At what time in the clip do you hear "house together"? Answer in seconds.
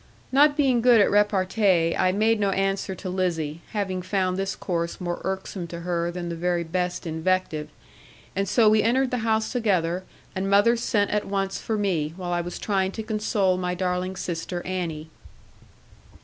9.19-10.03